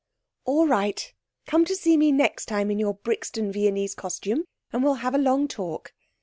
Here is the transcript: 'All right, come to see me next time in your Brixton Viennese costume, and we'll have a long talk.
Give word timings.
'All 0.45 0.65
right, 0.65 1.13
come 1.45 1.63
to 1.63 1.75
see 1.75 1.95
me 1.95 2.11
next 2.11 2.47
time 2.47 2.71
in 2.71 2.79
your 2.79 2.95
Brixton 2.95 3.51
Viennese 3.51 3.93
costume, 3.93 4.45
and 4.73 4.83
we'll 4.83 4.95
have 5.05 5.13
a 5.13 5.19
long 5.19 5.47
talk. 5.47 5.93